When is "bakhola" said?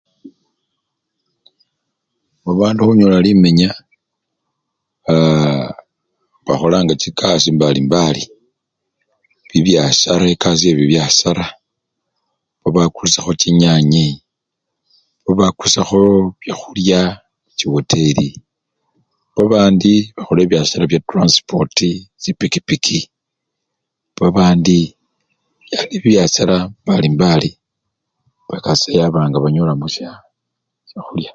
20.15-20.39